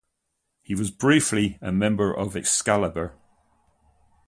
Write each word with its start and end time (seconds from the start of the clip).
He 0.63 0.73
was 0.73 0.89
briefly 0.89 1.59
a 1.61 1.71
member 1.71 2.11
of 2.11 2.35
Excalibur. 2.35 3.13